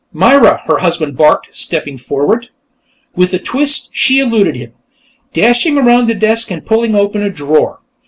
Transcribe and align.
_""Myra!" 0.11 0.63
her 0.65 0.79
husband 0.79 1.15
barked, 1.15 1.49
stepping 1.51 1.95
forward. 1.95 2.49
With 3.15 3.35
a 3.35 3.37
twist, 3.37 3.89
she 3.91 4.17
eluded 4.19 4.55
him, 4.55 4.73
dashing 5.31 5.77
around 5.77 6.07
the 6.07 6.15
desk 6.15 6.49
and 6.49 6.65
pulling 6.65 6.95
open 6.95 7.21
a 7.21 7.29
drawer. 7.29 7.81